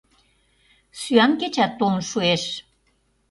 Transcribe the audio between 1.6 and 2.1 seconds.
толын